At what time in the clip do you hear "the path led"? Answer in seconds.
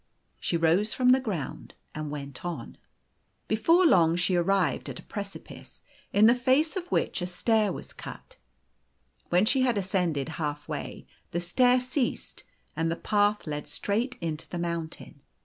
12.89-13.67